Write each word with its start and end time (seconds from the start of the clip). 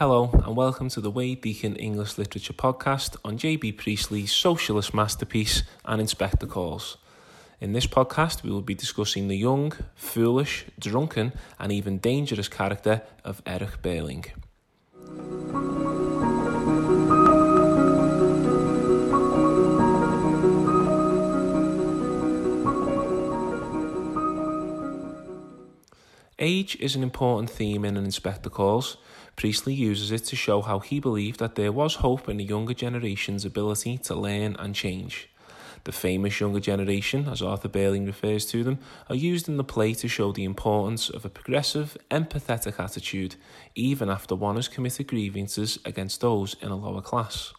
Hello, 0.00 0.30
and 0.32 0.56
welcome 0.56 0.88
to 0.88 1.00
the 1.02 1.10
Way 1.10 1.34
Deacon 1.34 1.76
English 1.76 2.16
Literature 2.16 2.54
Podcast 2.54 3.18
on 3.22 3.36
J.B. 3.36 3.72
Priestley's 3.72 4.32
socialist 4.32 4.94
masterpiece 4.94 5.62
An 5.84 6.00
Inspector 6.00 6.46
Calls. 6.46 6.96
In 7.60 7.74
this 7.74 7.86
podcast, 7.86 8.42
we 8.42 8.48
will 8.48 8.62
be 8.62 8.74
discussing 8.74 9.28
the 9.28 9.36
young, 9.36 9.74
foolish, 9.94 10.64
drunken, 10.78 11.34
and 11.58 11.70
even 11.70 11.98
dangerous 11.98 12.48
character 12.48 13.02
of 13.26 13.42
Eric 13.44 13.82
Birling. 13.82 14.28
Age 26.38 26.74
is 26.80 26.96
an 26.96 27.02
important 27.02 27.50
theme 27.50 27.84
in 27.84 27.98
an 27.98 28.04
Inspector 28.06 28.48
Calls. 28.48 28.96
Priestley 29.36 29.74
uses 29.74 30.10
it 30.10 30.24
to 30.24 30.36
show 30.36 30.62
how 30.62 30.80
he 30.80 31.00
believed 31.00 31.40
that 31.40 31.54
there 31.54 31.72
was 31.72 31.96
hope 31.96 32.28
in 32.28 32.36
the 32.36 32.44
younger 32.44 32.74
generation's 32.74 33.44
ability 33.44 33.98
to 33.98 34.14
learn 34.14 34.56
and 34.58 34.74
change. 34.74 35.28
The 35.84 35.92
famous 35.92 36.38
younger 36.40 36.60
generation, 36.60 37.26
as 37.26 37.40
Arthur 37.40 37.68
Birling 37.68 38.06
refers 38.06 38.44
to 38.46 38.62
them, 38.62 38.78
are 39.08 39.16
used 39.16 39.48
in 39.48 39.56
the 39.56 39.64
play 39.64 39.94
to 39.94 40.08
show 40.08 40.30
the 40.30 40.44
importance 40.44 41.08
of 41.08 41.24
a 41.24 41.30
progressive, 41.30 41.96
empathetic 42.10 42.78
attitude, 42.78 43.36
even 43.74 44.10
after 44.10 44.34
one 44.34 44.56
has 44.56 44.68
committed 44.68 45.06
grievances 45.06 45.78
against 45.86 46.20
those 46.20 46.54
in 46.60 46.68
a 46.68 46.76
lower 46.76 47.00
class. 47.00 47.54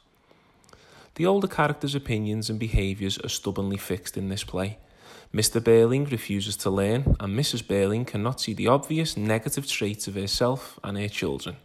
The 1.16 1.26
older 1.26 1.48
characters' 1.48 1.96
opinions 1.96 2.50
and 2.50 2.60
behaviours 2.60 3.18
are 3.18 3.30
stubbornly 3.30 3.78
fixed 3.78 4.18
in 4.18 4.30
this 4.30 4.44
play. 4.44 4.78
Mr. 5.34 5.62
Birling 5.62 6.12
refuses 6.12 6.58
to 6.58 6.70
learn, 6.70 7.16
and 7.20 7.40
Mrs. 7.40 7.64
Birling 7.64 8.06
cannot 8.06 8.42
see 8.42 8.54
the 8.54 8.68
obvious 8.68 9.16
negative 9.16 9.66
traits 9.66 10.06
of 10.08 10.16
herself 10.16 10.78
and 10.84 10.98
her 10.98 11.08
children. 11.08 11.56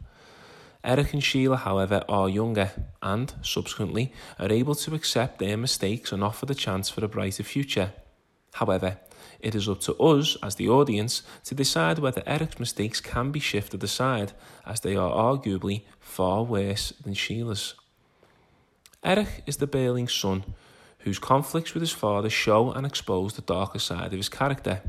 Eric 0.84 1.12
and 1.12 1.22
Sheila, 1.22 1.56
however, 1.56 2.04
are 2.08 2.28
younger 2.28 2.70
and, 3.02 3.34
subsequently, 3.42 4.12
are 4.38 4.52
able 4.52 4.76
to 4.76 4.94
accept 4.94 5.40
their 5.40 5.56
mistakes 5.56 6.12
and 6.12 6.22
offer 6.22 6.46
the 6.46 6.54
chance 6.54 6.88
for 6.88 7.04
a 7.04 7.08
brighter 7.08 7.42
future. 7.42 7.92
However, 8.52 8.98
it 9.40 9.56
is 9.56 9.68
up 9.68 9.80
to 9.80 9.94
us, 9.96 10.36
as 10.44 10.54
the 10.54 10.68
audience, 10.68 11.22
to 11.46 11.56
decide 11.56 11.98
whether 11.98 12.22
Eric's 12.24 12.60
mistakes 12.60 13.00
can 13.00 13.32
be 13.32 13.40
shifted 13.40 13.82
aside, 13.82 14.32
as 14.64 14.78
they 14.78 14.94
are 14.94 15.10
arguably 15.10 15.82
far 15.98 16.44
worse 16.44 16.92
than 17.02 17.14
Sheila's. 17.14 17.74
Eric 19.02 19.42
is 19.44 19.56
the 19.56 19.66
Birling 19.66 20.08
son, 20.08 20.44
whose 21.06 21.20
conflicts 21.20 21.72
with 21.72 21.82
his 21.82 21.92
father 21.92 22.28
show 22.28 22.72
and 22.72 22.84
expose 22.84 23.34
the 23.34 23.42
darker 23.42 23.78
side 23.78 24.12
of 24.12 24.18
his 24.18 24.28
character. 24.28 24.82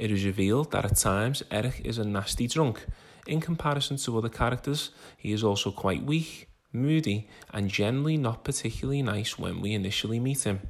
It 0.00 0.10
is 0.10 0.24
revealed 0.24 0.72
that 0.72 0.84
at 0.84 0.96
times 0.96 1.44
Eric 1.48 1.80
is 1.84 1.96
a 1.96 2.04
nasty 2.04 2.48
drunk. 2.48 2.84
In 3.28 3.40
comparison 3.40 3.96
to 3.98 4.18
other 4.18 4.28
characters, 4.28 4.90
he 5.16 5.30
is 5.30 5.44
also 5.44 5.70
quite 5.70 6.02
weak, 6.02 6.48
moody, 6.72 7.28
and 7.52 7.70
generally 7.70 8.16
not 8.16 8.42
particularly 8.42 9.00
nice 9.00 9.38
when 9.38 9.60
we 9.60 9.74
initially 9.74 10.18
meet 10.18 10.42
him. 10.42 10.60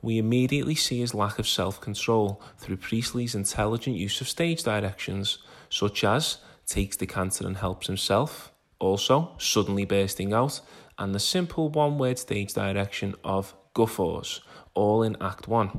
We 0.00 0.18
immediately 0.18 0.76
see 0.76 1.00
his 1.00 1.12
lack 1.12 1.40
of 1.40 1.48
self 1.48 1.80
control 1.80 2.40
through 2.58 2.76
Priestley's 2.76 3.34
intelligent 3.34 3.96
use 3.96 4.20
of 4.20 4.28
stage 4.28 4.62
directions, 4.62 5.38
such 5.68 6.04
as 6.04 6.38
takes 6.64 6.96
the 6.96 7.06
canter 7.06 7.44
and 7.44 7.56
helps 7.56 7.88
himself, 7.88 8.52
also 8.78 9.34
suddenly 9.38 9.84
bursting 9.84 10.32
out, 10.32 10.60
and 10.96 11.12
the 11.12 11.18
simple 11.18 11.70
one 11.70 11.98
word 11.98 12.20
stage 12.20 12.54
direction 12.54 13.16
of 13.24 13.52
guffaws, 13.74 14.40
all 14.72 15.02
in 15.02 15.16
Act 15.20 15.48
1. 15.48 15.78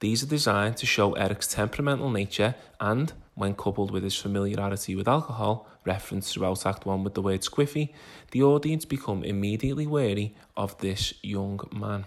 These 0.00 0.22
are 0.22 0.26
designed 0.26 0.76
to 0.76 0.86
show 0.86 1.14
Eric's 1.14 1.48
temperamental 1.48 2.10
nature 2.10 2.54
and, 2.80 3.12
when 3.34 3.54
coupled 3.54 3.90
with 3.90 4.02
his 4.02 4.16
familiarity 4.16 4.94
with 4.94 5.08
alcohol, 5.08 5.68
referenced 5.86 6.34
throughout 6.34 6.66
Act 6.66 6.86
1 6.86 7.02
with 7.04 7.14
the 7.14 7.22
word 7.22 7.40
squiffy, 7.40 7.94
the 8.32 8.42
audience 8.42 8.84
become 8.84 9.24
immediately 9.24 9.86
wary 9.86 10.34
of 10.56 10.76
this 10.78 11.14
young 11.22 11.60
man. 11.72 12.04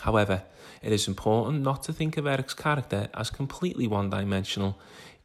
However, 0.00 0.42
it 0.82 0.92
is 0.92 1.08
important 1.08 1.62
not 1.62 1.82
to 1.84 1.92
think 1.92 2.16
of 2.16 2.26
Eric's 2.26 2.54
character 2.54 3.08
as 3.14 3.30
completely 3.30 3.86
one 3.86 4.10
dimensional, 4.10 4.78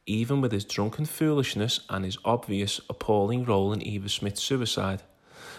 even 0.06 0.42
with 0.42 0.52
his 0.52 0.66
drunken 0.66 1.06
foolishness 1.06 1.82
and 1.90 2.06
his 2.06 2.18
obvious, 2.24 2.80
appalling 2.90 3.44
role 3.46 3.74
in 3.74 3.82
Eva 3.82 4.10
Smith's 4.10 4.42
suicide 4.42 5.04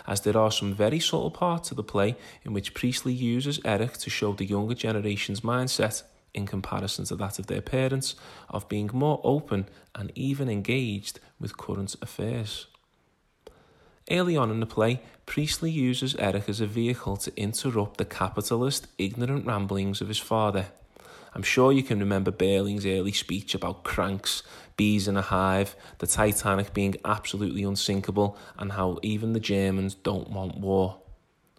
as 0.06 0.20
there 0.20 0.36
are 0.36 0.50
some 0.50 0.74
very 0.74 1.00
subtle 1.00 1.30
parts 1.30 1.70
of 1.70 1.76
the 1.76 1.82
play 1.82 2.16
in 2.44 2.52
which 2.52 2.74
Priestley 2.74 3.12
uses 3.12 3.60
Eric 3.64 3.98
to 3.98 4.10
show 4.10 4.32
the 4.32 4.44
younger 4.44 4.74
generation's 4.74 5.40
mindset, 5.40 6.02
in 6.32 6.46
comparison 6.46 7.04
to 7.06 7.16
that 7.16 7.38
of 7.38 7.46
their 7.48 7.60
parents, 7.60 8.14
of 8.48 8.68
being 8.68 8.90
more 8.92 9.20
open 9.24 9.66
and 9.94 10.12
even 10.14 10.48
engaged 10.48 11.18
with 11.40 11.56
current 11.56 11.96
affairs. 12.00 12.66
Early 14.10 14.36
on 14.36 14.50
in 14.50 14.60
the 14.60 14.66
play, 14.66 15.02
Priestley 15.26 15.70
uses 15.70 16.16
Eric 16.16 16.48
as 16.48 16.60
a 16.60 16.66
vehicle 16.66 17.16
to 17.18 17.36
interrupt 17.36 17.98
the 17.98 18.04
capitalist, 18.04 18.88
ignorant 18.98 19.46
ramblings 19.46 20.00
of 20.00 20.08
his 20.08 20.18
father. 20.18 20.66
I'm 21.34 21.42
sure 21.42 21.72
you 21.72 21.82
can 21.82 22.00
remember 22.00 22.30
Birling's 22.30 22.86
early 22.86 23.12
speech 23.12 23.54
about 23.54 23.84
cranks, 23.84 24.42
bees 24.76 25.06
in 25.06 25.16
a 25.16 25.22
hive, 25.22 25.76
the 25.98 26.06
Titanic 26.06 26.74
being 26.74 26.96
absolutely 27.04 27.62
unsinkable, 27.62 28.36
and 28.58 28.72
how 28.72 28.98
even 29.02 29.32
the 29.32 29.40
Germans 29.40 29.94
don't 29.94 30.30
want 30.30 30.58
war. 30.58 31.00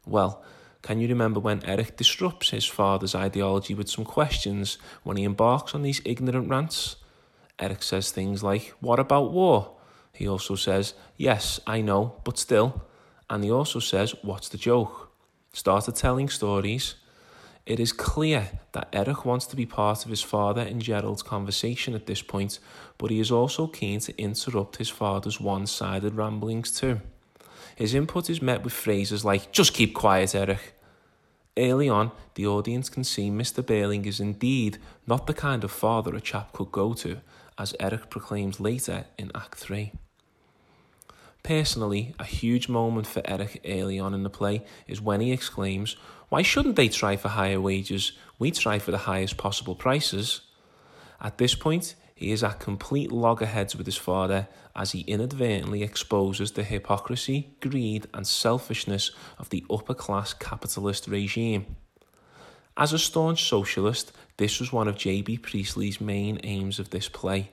Well, 0.05 0.43
can 0.81 0.99
you 0.99 1.07
remember 1.07 1.39
when 1.39 1.63
Eric 1.63 1.97
disrupts 1.97 2.49
his 2.49 2.65
father's 2.65 3.13
ideology 3.13 3.73
with 3.73 3.89
some 3.89 4.03
questions 4.03 4.77
when 5.03 5.17
he 5.17 5.23
embarks 5.23 5.75
on 5.75 5.83
these 5.83 6.01
ignorant 6.05 6.49
rants? 6.49 6.95
Eric 7.59 7.83
says 7.83 8.11
things 8.11 8.41
like, 8.41 8.73
What 8.79 8.99
about 8.99 9.31
war? 9.31 9.77
He 10.13 10.27
also 10.27 10.55
says, 10.55 10.95
Yes, 11.17 11.59
I 11.67 11.81
know, 11.81 12.15
but 12.23 12.39
still. 12.39 12.81
And 13.29 13.43
he 13.43 13.51
also 13.51 13.79
says, 13.79 14.15
What's 14.23 14.49
the 14.49 14.57
joke? 14.57 15.11
Started 15.53 15.95
telling 15.95 16.29
stories 16.29 16.95
it 17.65 17.79
is 17.79 17.93
clear 17.93 18.49
that 18.71 18.89
Eric 18.91 19.25
wants 19.25 19.45
to 19.47 19.55
be 19.55 19.65
part 19.65 20.03
of 20.03 20.09
his 20.09 20.21
father 20.21 20.61
and 20.61 20.81
Gerald's 20.81 21.21
conversation 21.21 21.93
at 21.93 22.07
this 22.07 22.21
point, 22.21 22.59
but 22.97 23.11
he 23.11 23.19
is 23.19 23.31
also 23.31 23.67
keen 23.67 23.99
to 24.01 24.21
interrupt 24.21 24.77
his 24.77 24.89
father's 24.89 25.39
one 25.39 25.67
sided 25.67 26.15
ramblings 26.15 26.71
too. 26.71 27.01
His 27.75 27.93
input 27.93 28.29
is 28.29 28.41
met 28.41 28.63
with 28.63 28.73
phrases 28.73 29.23
like, 29.23 29.51
just 29.51 29.73
keep 29.73 29.93
quiet, 29.93 30.35
Eric. 30.35 30.73
Early 31.57 31.89
on, 31.89 32.11
the 32.35 32.47
audience 32.47 32.89
can 32.89 33.03
see 33.03 33.29
Mr. 33.29 33.61
Birling 33.61 34.05
is 34.05 34.19
indeed 34.19 34.77
not 35.05 35.27
the 35.27 35.33
kind 35.33 35.63
of 35.63 35.71
father 35.71 36.15
a 36.15 36.21
chap 36.21 36.53
could 36.53 36.71
go 36.71 36.93
to, 36.93 37.17
as 37.57 37.75
Eric 37.79 38.09
proclaims 38.09 38.59
later 38.59 39.05
in 39.17 39.31
Act 39.35 39.55
3. 39.55 39.91
Personally, 41.43 42.13
a 42.19 42.23
huge 42.23 42.69
moment 42.69 43.07
for 43.07 43.21
Eric 43.25 43.61
early 43.65 43.99
on 43.99 44.13
in 44.13 44.23
the 44.23 44.29
play 44.29 44.63
is 44.87 45.01
when 45.01 45.21
he 45.21 45.31
exclaims, 45.31 45.95
Why 46.29 46.43
shouldn't 46.43 46.75
they 46.75 46.87
try 46.87 47.15
for 47.15 47.29
higher 47.29 47.59
wages? 47.59 48.11
We 48.37 48.51
try 48.51 48.77
for 48.77 48.91
the 48.91 48.99
highest 48.99 49.37
possible 49.37 49.75
prices. 49.75 50.41
At 51.19 51.39
this 51.39 51.55
point, 51.55 51.95
he 52.13 52.31
is 52.31 52.43
at 52.43 52.59
complete 52.59 53.11
loggerheads 53.11 53.75
with 53.75 53.87
his 53.87 53.97
father 53.97 54.47
as 54.75 54.91
he 54.91 55.01
inadvertently 55.01 55.81
exposes 55.81 56.51
the 56.51 56.63
hypocrisy, 56.63 57.55
greed, 57.59 58.05
and 58.13 58.27
selfishness 58.27 59.09
of 59.39 59.49
the 59.49 59.65
upper 59.71 59.95
class 59.95 60.33
capitalist 60.33 61.07
regime. 61.07 61.75
As 62.77 62.93
a 62.93 62.99
staunch 62.99 63.43
socialist, 63.43 64.11
this 64.37 64.59
was 64.59 64.71
one 64.71 64.87
of 64.87 64.97
J.B. 64.97 65.39
Priestley's 65.39 65.99
main 65.99 66.39
aims 66.43 66.79
of 66.79 66.91
this 66.91 67.09
play 67.09 67.49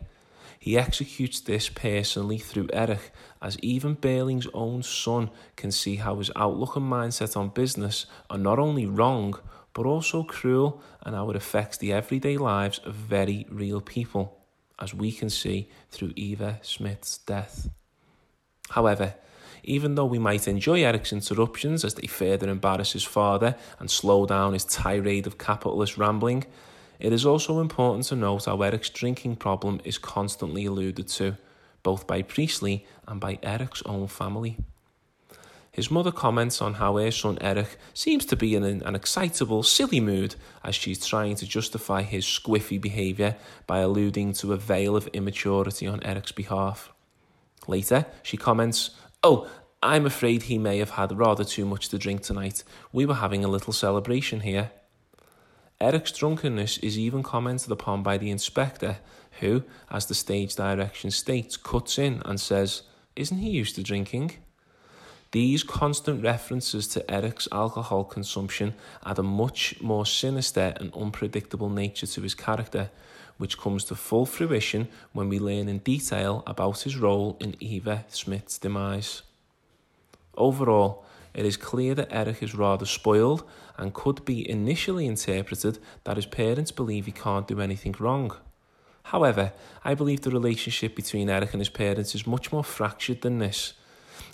he 0.69 0.77
executes 0.77 1.41
this 1.41 1.71
personally 1.71 2.37
through 2.37 2.69
Eric, 2.75 3.11
as 3.41 3.59
even 3.61 3.97
Birling's 3.97 4.47
own 4.53 4.83
son 4.83 5.31
can 5.57 5.73
see 5.73 5.97
how 5.97 6.17
his 6.17 6.31
outlook 6.37 6.77
and 6.77 6.85
mindset 6.85 7.39
on 7.39 7.49
business 7.49 8.05
are 8.29 8.37
not 8.37 8.59
only 8.59 8.85
wrong, 8.85 9.35
but 9.73 9.87
also 9.87 10.23
cruel, 10.23 10.83
and 11.01 11.17
how 11.17 11.31
it 11.31 11.37
affects 11.37 11.79
the 11.79 11.91
everyday 11.91 12.37
lives 12.37 12.81
of 12.85 12.95
very 12.95 13.47
real 13.49 13.81
people, 13.81 14.43
as 14.79 14.93
we 14.93 15.11
can 15.11 15.31
see 15.31 15.71
through 15.91 16.13
Eva 16.17 16.59
Smith's 16.61 17.17
death. 17.17 17.71
However, 18.69 19.15
even 19.65 19.95
though 19.95 20.05
we 20.05 20.19
might 20.19 20.47
enjoy 20.47 20.85
Eric's 20.85 21.15
interruptions 21.15 21.83
as 21.83 21.95
they 21.95 22.07
further 22.07 22.51
embarrass 22.51 22.93
his 22.93 23.05
father 23.05 23.57
and 23.79 23.91
slow 23.91 24.27
down 24.27 24.53
his 24.53 24.67
tirade 24.67 25.27
of 25.27 25.39
capitalist 25.39 25.97
rambling, 25.97 26.45
it 26.99 27.13
is 27.13 27.25
also 27.25 27.61
important 27.61 28.07
to 28.07 28.17
note 28.17 28.47
how 28.47 28.61
Eric's 28.63 28.91
drinking 28.91 29.37
problem 29.37 29.81
is 29.85 29.99
constantly 29.99 30.67
alluded 30.67 31.09
to, 31.09 31.37
both 31.83 32.07
by 32.07 32.23
Priestley 32.23 32.85
and 33.07 33.21
by 33.21 33.39
Eric's 33.43 33.83
own 33.87 34.09
family. 34.09 34.59
His 35.71 35.93
mother 35.93 36.11
comments 36.11 36.61
on 36.61 36.75
how 36.75 36.97
her 36.97 37.13
son 37.13 37.39
Eric 37.41 37.79
seems 37.95 38.25
to 38.27 38.37
be 38.37 38.57
in 38.57 38.65
an, 38.65 38.83
an, 38.83 38.97
excitable, 38.97 39.63
silly 39.63 40.01
mood 40.01 40.35
as 40.65 40.75
she's 40.75 41.07
trying 41.07 41.37
to 41.37 41.47
justify 41.47 42.03
his 42.03 42.25
squiffy 42.25 42.81
behaviour 42.81 43.37
by 43.69 43.79
alluding 43.79 44.33
to 44.35 44.53
a 44.53 44.57
veil 44.57 44.97
of 44.97 45.07
immaturity 45.13 45.87
on 45.87 46.03
Eric's 46.03 46.33
behalf. 46.33 46.93
Later, 47.69 48.07
she 48.25 48.37
comments, 48.37 48.91
Oh, 49.23 49.49
I'm 49.81 50.05
afraid 50.05 50.43
he 50.43 50.59
may 50.59 50.79
have 50.79 50.91
had 50.91 51.17
rather 51.17 51.45
too 51.45 51.65
much 51.65 51.91
to 51.91 51.99
drink 51.99 52.23
tonight. 52.23 52.65
We 52.93 53.07
were 53.07 53.15
having 53.15 53.45
a 53.45 53.49
little 53.49 53.73
celebration 53.73 54.41
here. 54.41 54.73
Eric's 55.81 56.11
drunkenness 56.11 56.79
is 56.79 56.99
even 56.99 57.23
commented 57.23 57.71
upon 57.71 58.03
by 58.03 58.19
the 58.19 58.31
inspector, 58.31 58.99
who, 59.39 59.63
as 59.91 60.07
the 60.07 60.15
stage 60.15 60.57
direction 60.57 61.13
states, 61.13 61.57
cuts 61.57 61.99
in 61.99 62.21
and 62.25 62.41
says, 62.41 62.83
Isn't 63.15 63.39
he 63.39 63.51
used 63.51 63.77
to 63.77 63.85
drinking? 63.85 64.33
These 65.31 65.63
constant 65.63 66.25
references 66.25 66.89
to 66.89 67.09
Eric's 67.09 67.47
alcohol 67.53 68.05
consumption 68.05 68.75
add 69.05 69.19
a 69.19 69.23
much 69.23 69.81
more 69.81 70.07
sinister 70.07 70.75
and 70.77 70.93
unpredictable 70.95 71.69
nature 71.69 72.07
to 72.07 72.23
his 72.23 72.35
character, 72.35 72.91
which 73.37 73.59
comes 73.59 73.85
to 73.85 73.95
full 73.95 74.27
fruition 74.27 74.89
when 75.13 75.29
we 75.29 75.39
learn 75.39 75.69
in 75.69 75.79
detail 75.79 76.43
about 76.47 76.81
his 76.81 76.97
role 76.97 77.37
in 77.41 77.55
Eva 77.61 78.05
Smith's 78.09 78.59
demise. 78.59 79.23
Overall, 80.37 81.05
it 81.39 81.47
is 81.47 81.57
clear 81.57 81.95
that 81.95 82.09
Eric 82.11 82.43
is 82.43 82.57
rather 82.57 82.85
spoiled 82.85 83.45
and 83.77 83.95
could 83.95 84.25
be 84.25 84.51
initially 84.51 85.07
interpreted 85.07 85.79
that 86.03 86.17
his 86.17 86.27
parents 86.27 86.73
believe 86.73 87.07
he 87.07 87.13
can't 87.13 87.47
do 87.47 87.61
anything 87.61 87.95
wrong. 88.01 88.33
However, 89.05 89.53
I 89.85 89.95
believe 89.95 90.23
the 90.23 90.33
relationship 90.33 90.97
between 90.97 91.31
Eric 91.31 91.53
and 91.53 91.61
his 91.61 91.69
parents 91.69 92.17
is 92.17 92.27
much 92.27 92.51
more 92.51 92.65
fractured 92.65 93.21
than 93.21 93.39
this. 93.39 93.75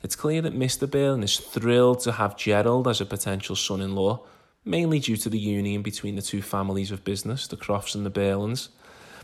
It's 0.02 0.16
clear 0.16 0.40
that 0.40 0.58
Mr. 0.58 0.86
Birling 0.88 1.22
is 1.22 1.36
thrilled 1.36 2.00
to 2.00 2.12
have 2.12 2.38
Gerald 2.38 2.88
as 2.88 3.02
a 3.02 3.04
potential 3.04 3.54
son 3.54 3.82
in 3.82 3.94
law, 3.94 4.24
mainly 4.64 4.98
due 4.98 5.18
to 5.18 5.28
the 5.28 5.38
union 5.38 5.82
between 5.82 6.16
the 6.16 6.22
two 6.22 6.40
families 6.40 6.90
of 6.90 7.04
business, 7.04 7.46
the 7.46 7.58
Crofts 7.58 7.94
and 7.94 8.06
the 8.06 8.10
Birlings. 8.10 8.68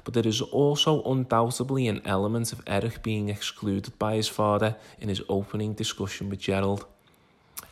But 0.04 0.12
there 0.12 0.28
is 0.28 0.42
also 0.42 1.02
undoubtedly 1.04 1.88
an 1.88 2.02
element 2.04 2.52
of 2.52 2.60
Eric 2.66 3.02
being 3.02 3.30
excluded 3.30 3.98
by 3.98 4.16
his 4.16 4.28
father 4.28 4.76
in 4.98 5.08
his 5.08 5.22
opening 5.30 5.72
discussion 5.72 6.28
with 6.28 6.40
Gerald. 6.40 6.84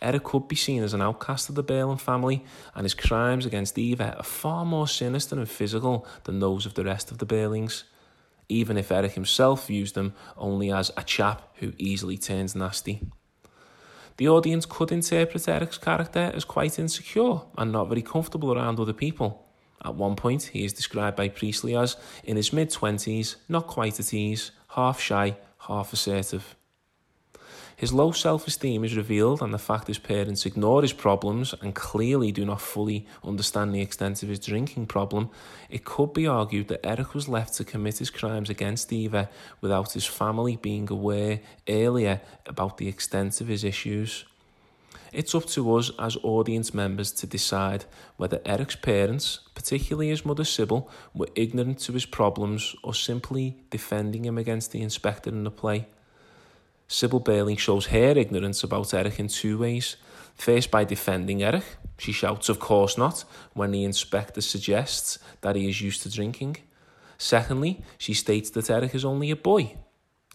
Eric 0.00 0.24
could 0.24 0.48
be 0.48 0.56
seen 0.56 0.82
as 0.82 0.94
an 0.94 1.02
outcast 1.02 1.48
of 1.48 1.54
the 1.54 1.64
Birling 1.64 2.00
family, 2.00 2.44
and 2.74 2.84
his 2.84 2.94
crimes 2.94 3.44
against 3.44 3.78
Eva 3.78 4.16
are 4.16 4.22
far 4.22 4.64
more 4.64 4.88
sinister 4.88 5.36
and 5.36 5.48
physical 5.48 6.06
than 6.24 6.40
those 6.40 6.66
of 6.66 6.74
the 6.74 6.84
rest 6.84 7.10
of 7.10 7.18
the 7.18 7.26
Birlings, 7.26 7.84
even 8.48 8.76
if 8.76 8.92
Eric 8.92 9.12
himself 9.12 9.66
views 9.66 9.92
them 9.92 10.14
only 10.36 10.70
as 10.72 10.90
a 10.96 11.02
chap 11.02 11.42
who 11.56 11.72
easily 11.78 12.16
turns 12.16 12.54
nasty. 12.54 13.02
The 14.18 14.28
audience 14.28 14.66
could 14.66 14.90
interpret 14.90 15.48
Eric's 15.48 15.78
character 15.78 16.32
as 16.34 16.44
quite 16.44 16.78
insecure 16.78 17.40
and 17.56 17.70
not 17.70 17.88
very 17.88 18.02
comfortable 18.02 18.52
around 18.52 18.80
other 18.80 18.92
people. 18.92 19.44
At 19.84 19.94
one 19.94 20.16
point, 20.16 20.42
he 20.44 20.64
is 20.64 20.72
described 20.72 21.16
by 21.16 21.28
Priestley 21.28 21.76
as 21.76 21.96
in 22.24 22.36
his 22.36 22.52
mid 22.52 22.70
20s, 22.70 23.36
not 23.48 23.68
quite 23.68 24.00
at 24.00 24.12
ease, 24.12 24.50
half 24.70 25.00
shy, 25.00 25.36
half 25.68 25.92
assertive. 25.92 26.56
His 27.78 27.92
low 27.92 28.10
self 28.10 28.48
esteem 28.48 28.82
is 28.82 28.96
revealed, 28.96 29.40
and 29.40 29.54
the 29.54 29.58
fact 29.58 29.86
his 29.86 30.00
parents 30.00 30.44
ignore 30.44 30.82
his 30.82 30.92
problems 30.92 31.54
and 31.62 31.76
clearly 31.76 32.32
do 32.32 32.44
not 32.44 32.60
fully 32.60 33.06
understand 33.22 33.72
the 33.72 33.80
extent 33.80 34.20
of 34.20 34.28
his 34.28 34.40
drinking 34.40 34.86
problem, 34.86 35.30
it 35.70 35.84
could 35.84 36.12
be 36.12 36.26
argued 36.26 36.66
that 36.66 36.84
Eric 36.84 37.14
was 37.14 37.28
left 37.28 37.54
to 37.54 37.64
commit 37.64 37.98
his 37.98 38.10
crimes 38.10 38.50
against 38.50 38.92
Eva 38.92 39.30
without 39.60 39.92
his 39.92 40.04
family 40.04 40.56
being 40.56 40.90
aware 40.90 41.38
earlier 41.68 42.20
about 42.46 42.78
the 42.78 42.88
extent 42.88 43.40
of 43.40 43.46
his 43.46 43.62
issues. 43.62 44.24
It's 45.12 45.36
up 45.36 45.46
to 45.46 45.76
us 45.76 45.92
as 46.00 46.16
audience 46.24 46.74
members 46.74 47.12
to 47.12 47.28
decide 47.28 47.84
whether 48.16 48.40
Eric's 48.44 48.74
parents, 48.74 49.38
particularly 49.54 50.08
his 50.08 50.26
mother 50.26 50.42
Sybil, 50.42 50.90
were 51.14 51.28
ignorant 51.36 51.78
to 51.82 51.92
his 51.92 52.06
problems 52.06 52.74
or 52.82 52.92
simply 52.92 53.56
defending 53.70 54.24
him 54.24 54.36
against 54.36 54.72
the 54.72 54.82
inspector 54.82 55.30
in 55.30 55.44
the 55.44 55.52
play. 55.52 55.86
Sybil 56.88 57.20
Birling 57.20 57.58
shows 57.58 57.86
her 57.86 58.16
ignorance 58.16 58.64
about 58.64 58.94
Eric 58.94 59.20
in 59.20 59.28
two 59.28 59.58
ways. 59.58 59.96
First, 60.34 60.70
by 60.70 60.84
defending 60.84 61.42
Eric. 61.42 61.64
She 61.98 62.12
shouts, 62.12 62.48
Of 62.48 62.58
course 62.58 62.96
not, 62.96 63.24
when 63.52 63.72
the 63.72 63.84
inspector 63.84 64.40
suggests 64.40 65.18
that 65.42 65.54
he 65.54 65.68
is 65.68 65.82
used 65.82 66.02
to 66.02 66.10
drinking. 66.10 66.56
Secondly, 67.18 67.82
she 67.98 68.14
states 68.14 68.48
that 68.50 68.70
Eric 68.70 68.94
is 68.94 69.04
only 69.04 69.30
a 69.30 69.36
boy. 69.36 69.76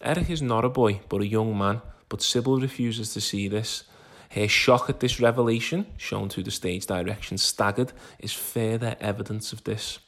Eric 0.02 0.30
is 0.30 0.42
not 0.42 0.66
a 0.66 0.70
boy, 0.70 1.02
but 1.10 1.22
a 1.22 1.28
young 1.28 1.58
man, 1.58 1.82
but 2.08 2.22
Sybil 2.22 2.60
refuses 2.60 3.14
to 3.14 3.22
see 3.22 3.48
this. 3.48 3.86
Her 4.32 4.48
shock 4.48 4.90
at 4.90 5.00
this 5.00 5.20
revelation, 5.20 5.88
shown 5.98 6.30
through 6.30 6.44
the 6.44 6.52
stage 6.52 6.86
direction 6.86 7.38
staggered, 7.38 7.94
is 8.20 8.34
further 8.34 8.96
evidence 9.00 9.54
of 9.54 9.64
this. 9.64 10.00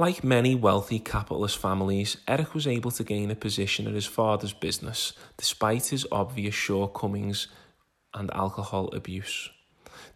Like 0.00 0.24
many 0.24 0.54
wealthy 0.54 0.98
capitalist 0.98 1.58
families, 1.58 2.16
Eric 2.26 2.54
was 2.54 2.66
able 2.66 2.90
to 2.92 3.04
gain 3.04 3.30
a 3.30 3.34
position 3.34 3.86
at 3.86 3.92
his 3.92 4.06
father's 4.06 4.54
business 4.54 5.12
despite 5.36 5.88
his 5.88 6.06
obvious 6.10 6.54
shortcomings 6.54 7.48
and 8.14 8.30
alcohol 8.30 8.88
abuse. 8.94 9.50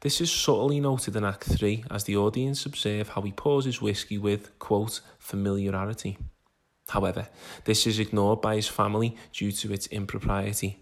This 0.00 0.22
is 0.22 0.32
subtly 0.32 0.81
noted 0.81 1.16
in 1.16 1.25
Act 1.26 1.44
3 1.44 1.84
as 1.90 2.04
the 2.04 2.16
audience 2.16 2.64
observe 2.64 3.10
how 3.10 3.20
he 3.20 3.32
pours 3.32 3.66
his 3.66 3.82
whiskey 3.82 4.16
with, 4.16 4.58
quote, 4.58 5.02
familiarity. 5.19 6.16
However, 6.88 7.28
this 7.66 7.86
is 7.86 7.98
ignored 7.98 8.40
by 8.40 8.56
his 8.56 8.69
family 8.69 9.19
due 9.34 9.52
to 9.52 9.70
its 9.70 9.86
impropriety. 9.88 10.78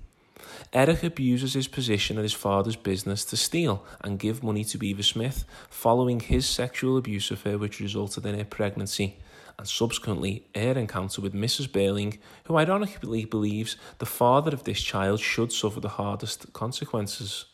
Eric 0.72 1.02
abuses 1.02 1.54
his 1.54 1.68
position 1.68 2.16
at 2.18 2.22
his 2.22 2.32
father's 2.32 2.76
business 2.76 3.24
to 3.26 3.36
steal 3.36 3.84
and 4.00 4.18
give 4.18 4.42
money 4.42 4.64
to 4.64 4.84
Eva 4.84 5.02
Smith 5.02 5.44
following 5.68 6.20
his 6.20 6.46
sexual 6.46 6.96
abuse 6.96 7.30
of 7.30 7.42
her, 7.42 7.58
which 7.58 7.80
resulted 7.80 8.26
in 8.26 8.38
her 8.38 8.44
pregnancy, 8.44 9.18
and 9.58 9.68
subsequently 9.68 10.46
her 10.54 10.72
encounter 10.72 11.20
with 11.20 11.34
Mrs. 11.34 11.68
Birling, 11.68 12.18
who 12.44 12.56
ironically 12.56 13.24
believes 13.24 13.76
the 13.98 14.06
father 14.06 14.52
of 14.52 14.64
this 14.64 14.80
child 14.80 15.20
should 15.20 15.52
suffer 15.52 15.80
the 15.80 15.90
hardest 15.90 16.52
consequences. 16.52 17.46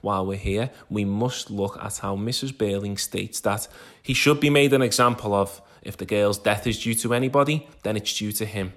While 0.00 0.26
we're 0.26 0.38
here, 0.38 0.70
we 0.88 1.04
must 1.04 1.50
look 1.50 1.76
at 1.82 1.98
how 1.98 2.16
Mrs. 2.16 2.52
Birling 2.52 2.98
states 2.98 3.40
that 3.40 3.68
he 4.02 4.14
should 4.14 4.40
be 4.40 4.50
made 4.50 4.72
an 4.72 4.82
example 4.82 5.34
of. 5.34 5.60
If 5.82 5.96
the 5.96 6.06
girl's 6.06 6.38
death 6.38 6.66
is 6.66 6.82
due 6.82 6.94
to 6.94 7.14
anybody, 7.14 7.68
then 7.82 7.96
it's 7.96 8.16
due 8.16 8.32
to 8.32 8.46
him. 8.46 8.72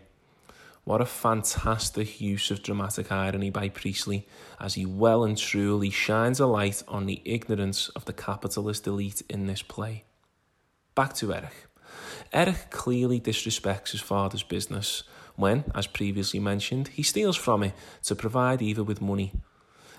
What 0.84 1.00
a 1.00 1.06
fantastic 1.06 2.20
use 2.20 2.50
of 2.50 2.64
dramatic 2.64 3.12
irony 3.12 3.52
by 3.52 3.70
Priestley 3.70 4.28
as 4.60 4.74
he 4.74 4.86
well 4.86 5.24
and 5.24 5.38
truly 5.38 5.92
shines 5.92 6.40
a 6.40 6.48
light 6.48 6.82
on 6.88 7.06
the 7.06 7.22
ignorance 7.24 7.90
of 7.90 8.06
the 8.06 8.14
capitalist 8.14 8.88
elite 8.88 9.22
in 9.30 9.46
this 9.46 9.62
play. 9.62 10.06
Back 10.96 11.14
to 11.16 11.34
Eric. 11.34 11.68
Eric 12.34 12.72
clearly 12.72 13.20
disrespects 13.20 13.92
his 13.92 14.02
father's 14.02 14.42
business 14.42 15.04
when, 15.36 15.66
as 15.76 15.86
previously 15.86 16.40
mentioned, 16.40 16.88
he 16.90 17.04
steals 17.04 17.38
from 17.38 17.62
it 17.62 17.74
to 18.04 18.16
provide 18.16 18.62
Eva 18.62 18.84
with 18.84 19.02
money. 19.02 19.34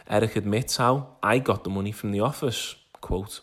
Eric 0.08 0.34
admits 0.34 0.78
how 0.78 1.16
I 1.22 1.38
got 1.38 1.62
the 1.62 1.70
money 1.70 1.92
from 1.92 2.10
the 2.10 2.20
office, 2.20 2.74
quote, 3.00 3.40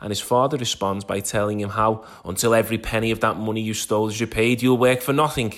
and 0.00 0.10
his 0.10 0.20
father 0.20 0.56
responds 0.56 1.04
by 1.04 1.20
telling 1.20 1.60
him 1.60 1.70
how, 1.70 2.04
until 2.24 2.54
every 2.54 2.78
penny 2.78 3.10
of 3.10 3.20
that 3.20 3.36
money 3.36 3.60
you 3.60 3.74
stole 3.74 4.08
is 4.08 4.20
repaid, 4.20 4.62
you'll 4.62 4.78
work 4.78 5.02
for 5.02 5.12
nothing. 5.12 5.52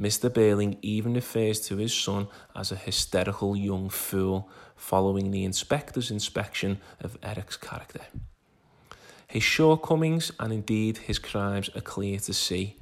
Mr. 0.00 0.28
Birling 0.28 0.78
even 0.82 1.14
refers 1.14 1.60
to 1.60 1.76
his 1.76 1.94
son 1.94 2.28
as 2.54 2.70
a 2.70 2.76
hysterical 2.76 3.56
young 3.56 3.88
fool 3.88 4.48
following 4.76 5.30
the 5.30 5.44
inspector's 5.44 6.10
inspection 6.10 6.78
of 7.00 7.16
Eric's 7.22 7.56
character. 7.56 8.02
His 9.26 9.42
shortcomings 9.42 10.32
and 10.38 10.52
indeed 10.52 10.98
his 10.98 11.18
crimes 11.18 11.70
are 11.74 11.80
clear 11.80 12.18
to 12.20 12.34
see. 12.34 12.76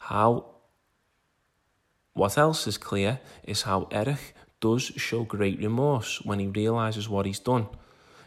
How 0.00 0.46
what 2.14 2.38
else 2.38 2.66
is 2.66 2.78
clear 2.78 3.20
is 3.42 3.62
how 3.62 3.88
Eric 3.90 4.34
does 4.60 4.82
show 4.82 5.24
great 5.24 5.58
remorse 5.58 6.22
when 6.24 6.38
he 6.38 6.46
realizes 6.46 7.08
what 7.08 7.26
he's 7.26 7.40
done. 7.40 7.66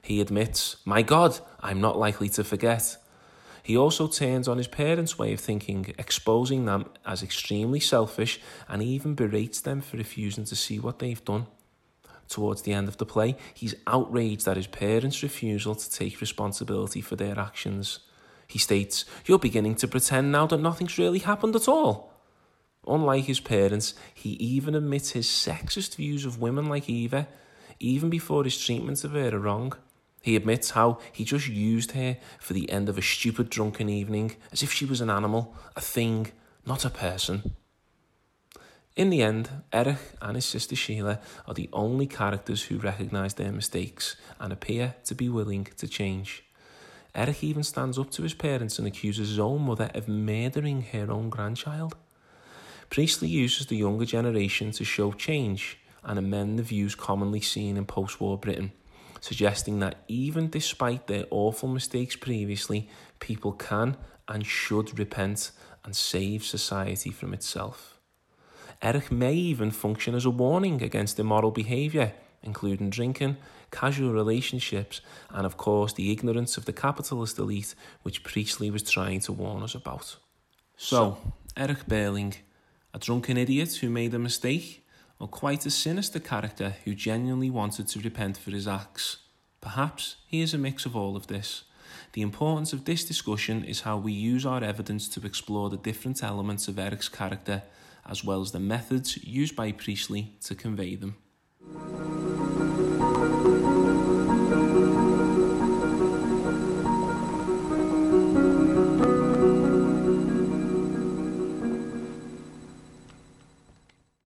He 0.02 0.22
admits, 0.22 0.78
My 0.86 1.02
God, 1.02 1.40
I'm 1.62 1.82
not 1.82 1.98
likely 1.98 2.30
to 2.30 2.44
forget. 2.44 2.98
He 3.68 3.76
also 3.76 4.08
turns 4.08 4.48
on 4.48 4.60
his 4.60 4.70
parents' 4.70 5.20
way 5.20 5.34
of 5.34 5.42
thinking, 5.42 5.94
exposing 5.98 6.64
them 6.64 6.86
as 7.06 7.22
extremely 7.22 7.82
selfish, 7.82 8.40
and 8.70 8.82
even 8.82 9.14
berates 9.14 9.60
them 9.60 9.82
for 9.82 9.98
refusing 9.98 10.46
to 10.46 10.56
see 10.56 10.80
what 10.80 11.00
they've 11.00 11.26
done. 11.26 11.48
Towards 12.30 12.62
the 12.62 12.72
end 12.72 12.88
of 12.88 12.96
the 12.96 13.06
play, 13.06 13.36
he's 13.54 13.76
outraged 13.86 14.48
at 14.48 14.56
his 14.56 14.68
parents' 14.68 15.22
refusal 15.22 15.76
to 15.76 15.92
take 15.92 16.22
responsibility 16.22 17.02
for 17.02 17.18
their 17.18 17.38
actions. 17.38 18.00
He 18.48 18.58
states, 18.58 19.04
You're 19.26 19.38
beginning 19.38 19.76
to 19.76 19.88
pretend 19.90 20.32
now 20.32 20.48
that 20.48 20.62
nothing's 20.62 20.98
really 20.98 21.20
happened 21.20 21.58
at 21.58 21.68
all. 21.68 22.14
Unlike 22.88 23.26
his 23.26 23.42
parents, 23.42 23.96
he 24.14 24.30
even 24.30 24.76
admits 24.76 25.12
his 25.12 25.28
sexist 25.28 25.98
views 25.98 26.24
of 26.24 26.40
women 26.40 26.70
like 26.70 26.88
Eva, 26.90 27.28
even 27.82 28.10
before 28.10 28.46
his 28.46 28.58
treatment 28.58 29.04
of 29.04 29.12
her 29.12 29.36
are 29.36 29.40
wrong. 29.40 29.74
He 30.22 30.36
admits 30.36 30.72
how 30.72 31.00
he 31.12 31.24
just 31.24 31.48
used 31.48 31.92
her 31.92 32.18
for 32.40 32.54
the 32.54 32.70
end 32.70 32.90
of 32.90 32.98
a 32.98 33.02
stupid 33.02 33.50
drunken 33.50 33.90
evening, 33.90 34.36
as 34.52 34.64
if 34.64 34.72
she 34.74 34.86
was 34.86 35.02
an 35.02 35.10
animal, 35.10 35.56
a 35.76 35.82
thing, 35.82 36.32
not 36.66 36.86
a 36.86 36.90
person. 36.90 37.56
In 38.96 39.12
the 39.12 39.22
end, 39.22 39.50
Eric 39.72 40.00
and 40.22 40.36
his 40.36 40.46
sister 40.46 40.76
Sheila 40.76 41.20
are 41.48 41.54
the 41.54 41.70
only 41.72 42.08
characters 42.08 42.64
who 42.64 42.80
recognise 42.80 43.36
their 43.36 43.52
mistakes 43.52 44.16
and 44.40 44.52
appear 44.52 44.96
to 45.06 45.14
be 45.14 45.30
willing 45.30 45.68
to 45.78 45.88
change. 45.88 46.44
Eric 47.14 47.44
even 47.44 47.64
stands 47.64 48.00
up 48.00 48.10
to 48.12 48.24
his 48.24 48.34
parents 48.34 48.80
and 48.80 48.88
accuses 48.88 49.30
his 49.30 49.40
own 49.40 49.62
mother 49.62 49.92
of 49.94 50.08
murdering 50.08 50.82
her 50.94 51.12
own 51.12 51.30
grandchild. 51.30 51.96
Priestley 52.90 53.28
uses 53.28 53.68
the 53.68 53.78
younger 53.78 54.06
generation 54.06 54.72
to 54.72 54.84
show 54.84 55.12
change 55.12 55.78
and 56.04 56.18
amend 56.18 56.58
the 56.58 56.64
views 56.64 56.96
commonly 56.96 57.42
seen 57.42 57.78
in 57.78 57.86
post 57.86 58.20
war 58.20 58.38
Britain, 58.38 58.72
suggesting 59.20 59.80
that 59.80 60.04
even 60.08 60.50
despite 60.50 61.08
their 61.08 61.26
awful 61.30 61.70
mistakes 61.70 62.16
previously, 62.16 62.90
people 63.20 63.52
can 63.52 63.98
and 64.28 64.46
should 64.46 64.98
repent 64.98 65.52
and 65.84 65.96
save 65.96 66.44
society 66.44 67.12
from 67.12 67.34
itself. 67.34 67.98
Eric 68.82 69.12
may 69.12 69.34
even 69.34 69.72
function 69.72 70.14
as 70.14 70.26
a 70.26 70.30
warning 70.30 70.84
against 70.84 71.20
immoral 71.20 71.52
behaviour, 71.52 72.14
including 72.44 72.90
drinking, 72.90 73.38
casual 73.72 74.12
relationships, 74.12 75.02
and 75.30 75.46
of 75.46 75.58
course 75.58 75.94
the 75.94 76.12
ignorance 76.12 76.58
of 76.58 76.66
the 76.66 76.74
capitalist 76.74 77.40
elite 77.40 77.74
which 78.04 78.24
Priestley 78.24 78.70
was 78.70 78.84
trying 78.84 79.20
to 79.22 79.34
warn 79.34 79.64
us 79.64 79.74
about. 79.74 80.18
So, 80.78 81.18
Eric 81.56 81.88
Birling, 81.88 82.36
a 82.94 83.00
drunken 83.00 83.38
idiot 83.38 83.76
who 83.76 83.90
made 83.90 84.14
a 84.14 84.20
mistake, 84.20 84.86
or 85.20 85.28
quite 85.28 85.66
a 85.66 85.72
sinister 85.72 86.20
character 86.20 86.76
who 86.84 86.94
genuinely 86.94 87.50
wanted 87.50 87.88
to 87.88 88.00
repent 88.00 88.38
for 88.38 88.52
his 88.52 88.68
acts? 88.68 89.18
Perhaps 89.62 90.18
he 90.28 90.42
is 90.42 90.54
a 90.54 90.58
mix 90.58 90.86
of 90.86 90.96
all 90.96 91.16
of 91.16 91.28
this. 91.28 91.64
The 92.14 92.22
importance 92.22 92.74
of 92.74 92.86
this 92.86 93.04
discussion 93.06 93.64
is 93.64 93.82
how 93.82 93.98
we 93.98 94.12
use 94.12 94.46
our 94.46 94.64
evidence 94.64 95.08
to 95.10 95.26
explore 95.26 95.70
the 95.70 95.78
different 95.78 96.24
elements 96.24 96.68
of 96.68 96.80
Eric's 96.80 97.10
character, 97.10 97.64
as 98.06 98.24
well 98.24 98.42
as 98.42 98.52
the 98.52 98.60
methods 98.60 99.18
used 99.24 99.56
by 99.56 99.72
Priestley 99.72 100.36
to 100.46 100.56
convey 100.56 100.96
them. 100.96 101.16